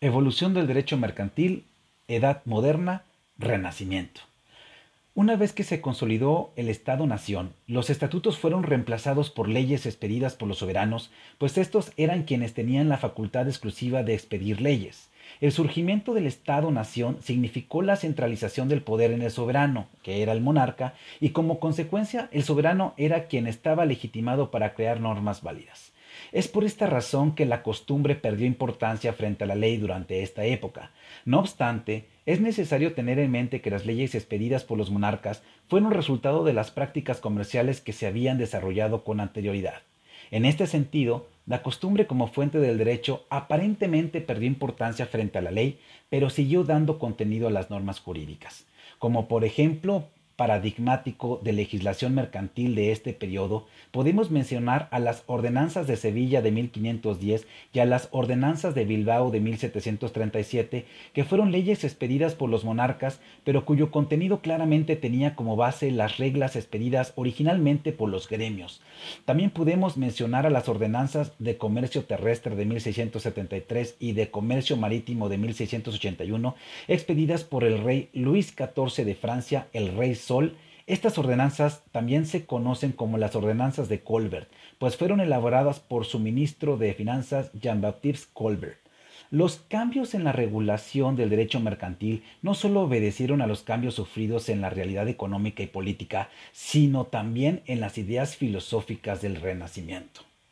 [0.00, 1.64] Evolución del derecho mercantil,
[2.06, 3.02] Edad Moderna,
[3.36, 4.20] Renacimiento.
[5.16, 10.46] Una vez que se consolidó el Estado-Nación, los estatutos fueron reemplazados por leyes expedidas por
[10.46, 15.08] los soberanos, pues estos eran quienes tenían la facultad exclusiva de expedir leyes.
[15.40, 20.40] El surgimiento del Estado-Nación significó la centralización del poder en el soberano, que era el
[20.40, 25.90] monarca, y como consecuencia el soberano era quien estaba legitimado para crear normas válidas.
[26.32, 30.44] Es por esta razón que la costumbre perdió importancia frente a la ley durante esta
[30.44, 30.90] época.
[31.24, 35.92] No obstante, es necesario tener en mente que las leyes expedidas por los monarcas fueron
[35.92, 39.82] resultado de las prácticas comerciales que se habían desarrollado con anterioridad.
[40.30, 45.50] En este sentido, la costumbre como fuente del derecho aparentemente perdió importancia frente a la
[45.50, 45.78] ley,
[46.10, 48.66] pero siguió dando contenido a las normas jurídicas,
[48.98, 55.88] como por ejemplo paradigmático de legislación mercantil de este periodo, podemos mencionar a las ordenanzas
[55.88, 61.82] de Sevilla de 1510 y a las ordenanzas de Bilbao de 1737, que fueron leyes
[61.82, 67.90] expedidas por los monarcas, pero cuyo contenido claramente tenía como base las reglas expedidas originalmente
[67.90, 68.80] por los gremios.
[69.24, 75.28] También podemos mencionar a las ordenanzas de comercio terrestre de 1673 y de comercio marítimo
[75.28, 76.54] de 1681,
[76.86, 82.44] expedidas por el rey Luis XIV de Francia, el rey Sol, estas ordenanzas también se
[82.44, 88.28] conocen como las ordenanzas de Colbert, pues fueron elaboradas por su ministro de Finanzas Jean-Baptiste
[88.34, 88.78] Colbert.
[89.30, 94.50] Los cambios en la regulación del derecho mercantil no solo obedecieron a los cambios sufridos
[94.50, 100.27] en la realidad económica y política, sino también en las ideas filosóficas del Renacimiento.